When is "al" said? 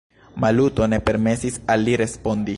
1.75-1.87